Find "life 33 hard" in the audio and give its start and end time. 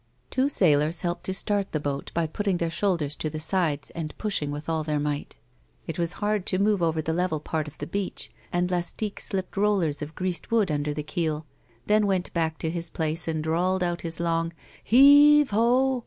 6.15-6.45